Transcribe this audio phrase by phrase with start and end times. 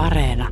[0.00, 0.48] Areena.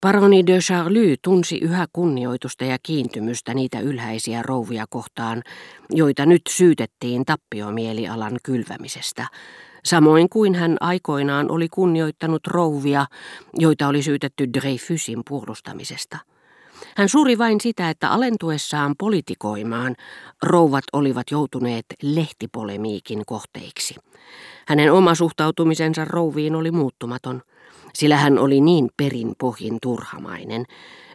[0.00, 5.42] Paroni de Charlie tunsi yhä kunnioitusta ja kiintymystä niitä ylhäisiä rouvia kohtaan,
[5.90, 9.26] joita nyt syytettiin tappiomielialan kylvämisestä,
[9.84, 13.06] samoin kuin hän aikoinaan oli kunnioittanut rouvia,
[13.54, 16.18] joita oli syytetty Dreyfusin puolustamisesta.
[16.96, 19.94] Hän suuri vain sitä, että alentuessaan politikoimaan
[20.42, 23.94] rouvat olivat joutuneet lehtipolemiikin kohteiksi.
[24.68, 27.42] Hänen oma suhtautumisensa rouviin oli muuttumaton,
[27.96, 30.64] sillä hän oli niin perinpohjin turhamainen,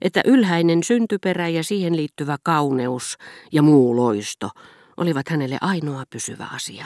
[0.02, 3.17] että ylhäinen syntyperä ja siihen liittyvä kauneus
[3.52, 4.49] ja muu loisto
[4.98, 6.86] olivat hänelle ainoa pysyvä asia,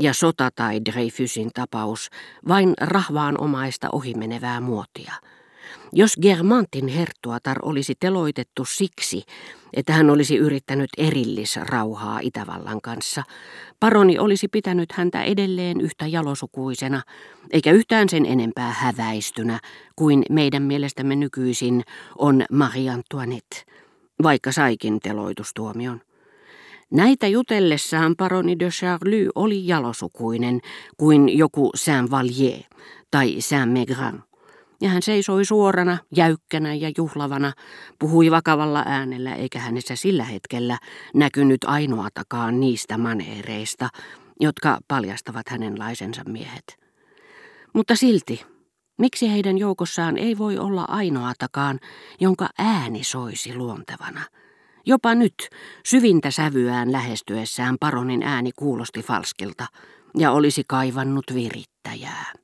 [0.00, 2.10] ja sota tai Dreyfusin tapaus
[2.48, 5.12] vain rahvaanomaista ohimenevää muotia–
[5.94, 9.22] jos Germantin herttuatar olisi teloitettu siksi,
[9.72, 13.22] että hän olisi yrittänyt erillisrauhaa Itävallan kanssa,
[13.80, 17.02] paroni olisi pitänyt häntä edelleen yhtä jalosukuisena,
[17.50, 19.60] eikä yhtään sen enempää häväistynä
[19.96, 21.82] kuin meidän mielestämme nykyisin
[22.18, 23.62] on Marie Antoinette,
[24.22, 26.00] vaikka saikin teloitustuomion.
[26.90, 30.60] Näitä jutellessaan paroni de Charlie oli jalosukuinen
[30.96, 32.62] kuin joku Saint-Vallier
[33.10, 34.33] tai Saint-Maigrin
[34.84, 37.52] ja hän seisoi suorana, jäykkänä ja juhlavana,
[37.98, 40.78] puhui vakavalla äänellä eikä hänessä sillä hetkellä
[41.14, 43.88] näkynyt ainoatakaan niistä maneereista,
[44.40, 46.78] jotka paljastavat hänenlaisensa miehet.
[47.74, 48.46] Mutta silti,
[48.98, 51.80] miksi heidän joukossaan ei voi olla ainoatakaan,
[52.20, 54.20] jonka ääni soisi luontevana?
[54.86, 55.48] Jopa nyt,
[55.86, 59.66] syvintä sävyään lähestyessään paronin ääni kuulosti falskilta
[60.18, 62.43] ja olisi kaivannut virittäjää.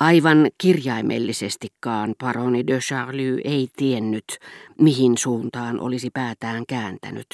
[0.00, 4.24] Aivan kirjaimellisestikaan paroni de Charlie ei tiennyt,
[4.80, 7.26] mihin suuntaan olisi päätään kääntänyt.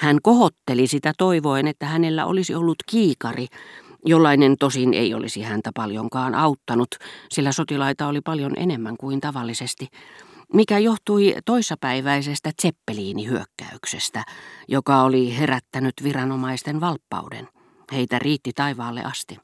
[0.00, 3.46] Hän kohotteli sitä toivoen, että hänellä olisi ollut kiikari,
[4.04, 6.88] jollainen tosin ei olisi häntä paljonkaan auttanut,
[7.30, 9.88] sillä sotilaita oli paljon enemmän kuin tavallisesti,
[10.52, 14.24] mikä johtui toissapäiväisestä Zeppeliini-hyökkäyksestä,
[14.68, 17.48] joka oli herättänyt viranomaisten valppauden.
[17.92, 19.38] Heitä riitti taivaalle asti.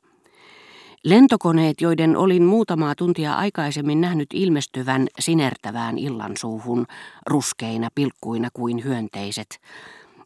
[1.05, 6.87] Lentokoneet, joiden olin muutamaa tuntia aikaisemmin nähnyt ilmestyvän sinertävään illansuuhun,
[7.27, 9.61] ruskeina pilkkuina kuin hyönteiset,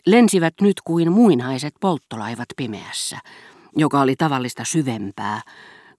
[0.07, 3.19] lensivät nyt kuin muinaiset polttolaivat pimeässä,
[3.77, 5.41] joka oli tavallista syvempää,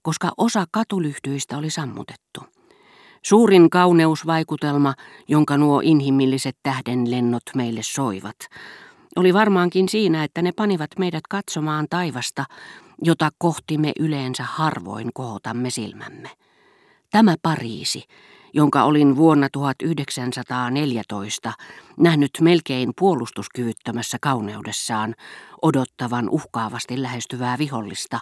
[0.02, 2.40] koska osa katulyhtyistä oli sammutettu.
[3.22, 4.94] Suurin kauneusvaikutelma,
[5.28, 8.36] jonka nuo inhimilliset tähdenlennot meille soivat,
[9.16, 12.44] oli varmaankin siinä, että ne panivat meidät katsomaan taivasta
[13.02, 16.30] jota kohti me yleensä harvoin kohotamme silmämme.
[17.10, 18.04] Tämä Pariisi,
[18.52, 21.52] jonka olin vuonna 1914
[21.96, 25.14] nähnyt melkein puolustuskyvyttömässä kauneudessaan
[25.62, 28.20] odottavan uhkaavasti lähestyvää vihollista,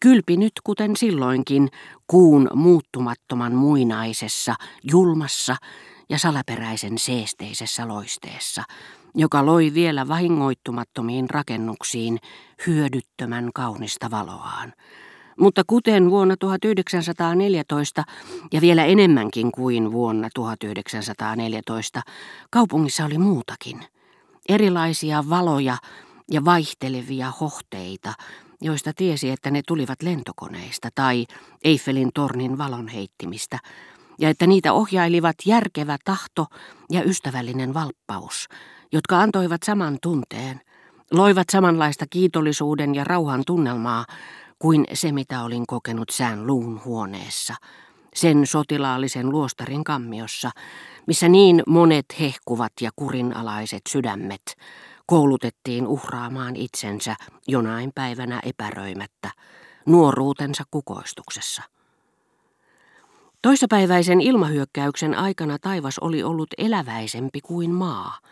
[0.00, 1.68] kylpi nyt kuten silloinkin
[2.06, 5.56] kuun muuttumattoman muinaisessa, julmassa
[6.08, 8.62] ja salaperäisen seesteisessä loisteessa,
[9.14, 12.18] joka loi vielä vahingoittumattomiin rakennuksiin
[12.66, 14.72] hyödyttömän kaunista valoaan.
[15.40, 18.04] Mutta kuten vuonna 1914
[18.52, 22.02] ja vielä enemmänkin kuin vuonna 1914,
[22.50, 23.80] kaupungissa oli muutakin.
[24.48, 25.76] Erilaisia valoja
[26.30, 28.14] ja vaihtelevia hohteita,
[28.60, 31.26] joista tiesi, että ne tulivat lentokoneista tai
[31.64, 33.58] Eiffelin tornin valonheittimistä,
[34.18, 36.46] ja että niitä ohjailivat järkevä tahto
[36.90, 38.46] ja ystävällinen valppaus,
[38.92, 40.60] jotka antoivat saman tunteen,
[41.10, 44.06] loivat samanlaista kiitollisuuden ja rauhan tunnelmaa
[44.58, 47.54] kuin se, mitä olin kokenut sään luun huoneessa,
[48.14, 50.50] sen sotilaallisen luostarin kammiossa,
[51.06, 54.56] missä niin monet hehkuvat ja kurinalaiset sydämet
[55.06, 57.16] koulutettiin uhraamaan itsensä
[57.48, 59.30] jonain päivänä epäröimättä
[59.86, 61.62] nuoruutensa kukoistuksessa.
[63.42, 68.18] Toissapäiväisen ilmahyökkäyksen aikana taivas oli ollut eläväisempi kuin maa–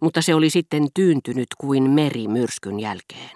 [0.00, 3.30] mutta se oli sitten tyyntynyt kuin meri myrskyn jälkeen.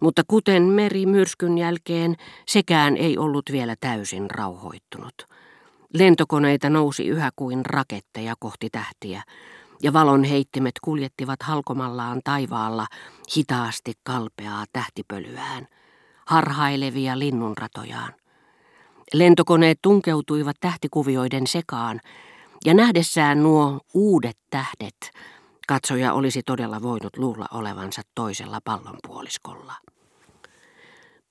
[0.00, 2.16] Mutta kuten meri myrskyn jälkeen,
[2.48, 5.14] sekään ei ollut vielä täysin rauhoittunut.
[5.94, 9.22] Lentokoneita nousi yhä kuin raketteja kohti tähtiä,
[9.82, 12.86] ja valon heittimet kuljettivat halkomallaan taivaalla
[13.36, 15.66] hitaasti kalpeaa tähtipölyään,
[16.26, 18.14] harhailevia linnunratojaan.
[19.14, 22.00] Lentokoneet tunkeutuivat tähtikuvioiden sekaan,
[22.64, 25.10] ja nähdessään nuo uudet tähdet
[25.68, 29.74] Katsoja olisi todella voinut luulla olevansa toisella pallonpuoliskolla.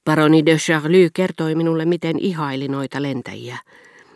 [0.06, 3.57] Paroni de Charlie kertoi minulle, miten ihaili noita lentäjiä,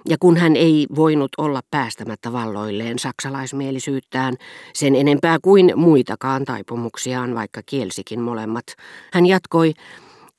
[0.10, 4.34] ja kun hän ei voinut olla päästämättä valloilleen saksalaismielisyyttään
[4.74, 8.66] sen enempää kuin muitakaan taipumuksiaan, vaikka kielsikin molemmat,
[9.14, 9.74] hän jatkoi,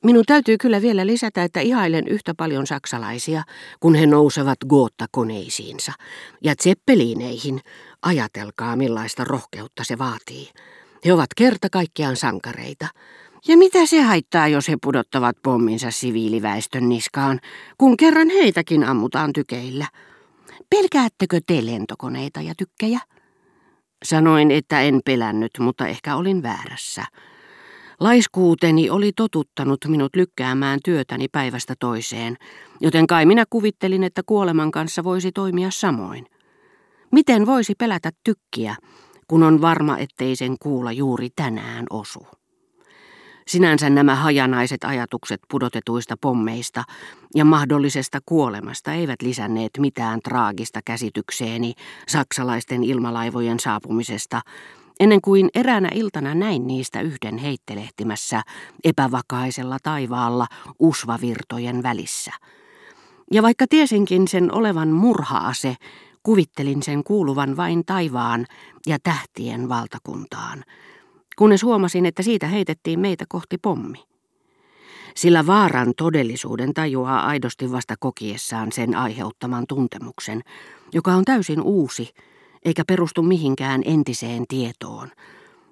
[0.07, 3.43] Minun täytyy kyllä vielä lisätä, että ihailen yhtä paljon saksalaisia,
[3.79, 5.93] kun he nousevat Gootta-koneisiinsa.
[6.43, 7.61] Ja Zeppelineihin,
[8.01, 10.49] ajatelkaa millaista rohkeutta se vaatii.
[11.05, 12.87] He ovat kerta kaikkiaan sankareita.
[13.47, 17.39] Ja mitä se haittaa, jos he pudottavat pomminsa siviiliväestön niskaan,
[17.77, 19.87] kun kerran heitäkin ammutaan tykeillä?
[20.69, 22.99] Pelkäättekö te lentokoneita ja tykkejä?
[24.05, 27.05] Sanoin, että en pelännyt, mutta ehkä olin väärässä.
[27.99, 32.37] Laiskuuteni oli totuttanut minut lykkäämään työtäni päivästä toiseen,
[32.79, 36.25] joten kai minä kuvittelin, että kuoleman kanssa voisi toimia samoin.
[37.11, 38.75] Miten voisi pelätä tykkiä,
[39.27, 42.27] kun on varma, ettei sen kuulla juuri tänään osu?
[43.47, 46.83] Sinänsä nämä hajanaiset ajatukset pudotetuista pommeista
[47.35, 51.73] ja mahdollisesta kuolemasta eivät lisänneet mitään traagista käsitykseeni
[52.07, 54.41] saksalaisten ilmalaivojen saapumisesta,
[54.99, 58.41] ennen kuin eräänä iltana näin niistä yhden heittelehtimässä
[58.83, 60.47] epävakaisella taivaalla
[60.79, 62.31] usvavirtojen välissä.
[63.31, 65.75] Ja vaikka tiesinkin sen olevan murhaase,
[66.23, 68.45] kuvittelin sen kuuluvan vain taivaan
[68.87, 70.63] ja tähtien valtakuntaan–
[71.37, 74.03] kunnes huomasin, että siitä heitettiin meitä kohti pommi.
[75.15, 80.41] Sillä vaaran todellisuuden tajuaa aidosti vasta kokiessaan sen aiheuttaman tuntemuksen,
[80.93, 82.09] joka on täysin uusi,
[82.65, 85.09] eikä perustu mihinkään entiseen tietoon,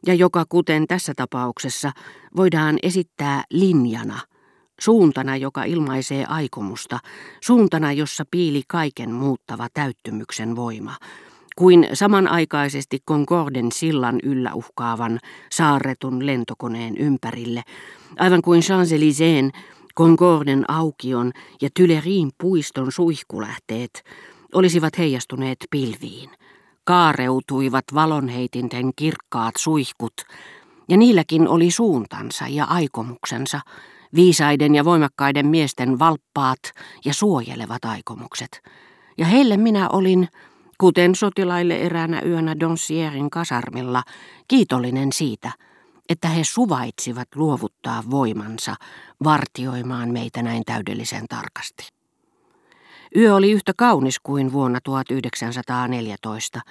[0.06, 1.92] ja joka kuten tässä tapauksessa
[2.36, 4.20] voidaan esittää linjana,
[4.82, 7.00] suuntana, joka ilmaisee aikomusta,
[7.42, 10.98] suuntana, jossa piili kaiken muuttava täyttymyksen voima,
[11.56, 15.20] kuin samanaikaisesti Concorden sillan yllä uhkaavan
[15.52, 17.64] saarretun lentokoneen ympärille,
[18.20, 19.52] aivan kuin Champs-Élysées,
[19.98, 24.04] Concorden aukion ja Tyleriin puiston suihkulähteet
[24.54, 26.30] olisivat heijastuneet pilviin.
[26.86, 30.14] Kaareutuivat valonheitinten kirkkaat suihkut,
[30.90, 33.60] ja niilläkin oli suuntansa ja aikomuksensa,
[34.16, 36.60] viisaiden ja voimakkaiden miesten valppaat
[37.06, 38.62] ja suojelevat aikomukset.
[39.18, 40.28] Ja heille minä olin
[40.78, 44.04] kuten sotilaille eräänä yönä Donsierin kasarmilla,
[44.48, 45.52] kiitollinen siitä,
[46.10, 48.76] että he suvaitsivat luovuttaa voimansa
[49.24, 52.05] vartioimaan meitä näin täydellisen tarkasti.
[53.16, 56.62] Yö oli yhtä kaunis kuin vuonna 1914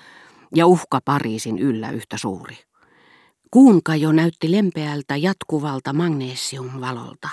[0.54, 2.56] ja uhka Pariisin yllä yhtä suuri.
[3.50, 7.28] Kuunkajo näytti lempeältä jatkuvalta magnesiumvalolta,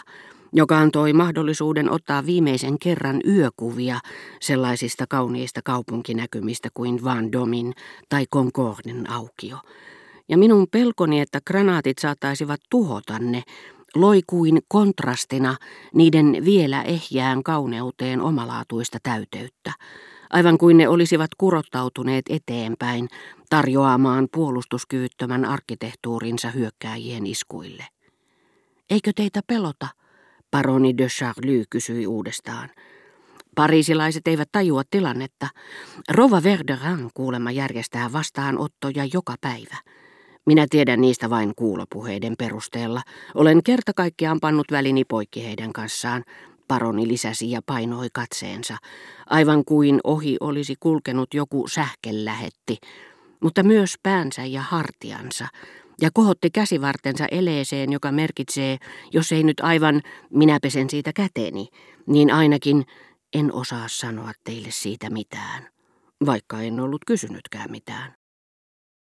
[0.53, 3.99] joka antoi mahdollisuuden ottaa viimeisen kerran yökuvia
[4.41, 7.73] sellaisista kauniista kaupunkinäkymistä kuin Van Domin
[8.09, 9.57] tai Concordin aukio.
[10.29, 13.43] Ja minun pelkoni, että granaatit saattaisivat tuhota ne,
[13.95, 15.55] loi kuin kontrastina
[15.93, 19.73] niiden vielä ehjään kauneuteen omalaatuista täyteyttä,
[20.29, 23.07] aivan kuin ne olisivat kurottautuneet eteenpäin
[23.49, 27.85] tarjoamaan puolustuskyvyttömän arkkitehtuurinsa hyökkääjien iskuille.
[28.89, 29.87] Eikö teitä pelota?
[30.51, 32.69] Paroni de Charlie kysyi uudestaan.
[33.55, 35.47] Pariisilaiset eivät tajua tilannetta.
[36.09, 39.77] Rova Verderin kuulemma järjestää vastaanottoja joka päivä.
[40.45, 43.01] Minä tiedän niistä vain kuulopuheiden perusteella.
[43.35, 46.23] Olen kerta kaikkiaan pannut välini poikki heidän kanssaan.
[46.67, 48.77] Paroni lisäsi ja painoi katseensa,
[49.29, 52.77] aivan kuin ohi olisi kulkenut joku sähkellähetti,
[53.39, 55.47] mutta myös päänsä ja hartiansa,
[56.01, 58.77] ja kohotti käsivartensa eleeseen, joka merkitsee,
[59.13, 61.67] jos ei nyt aivan minä pesen siitä käteeni,
[62.07, 62.85] niin ainakin
[63.33, 65.67] en osaa sanoa teille siitä mitään,
[66.25, 68.20] vaikka en ollut kysynytkään mitään.